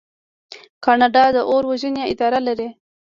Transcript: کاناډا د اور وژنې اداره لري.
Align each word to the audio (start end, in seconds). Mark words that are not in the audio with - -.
کاناډا 0.85 1.25
د 1.35 1.37
اور 1.49 1.63
وژنې 1.71 2.03
اداره 2.13 2.39
لري. 2.47 2.69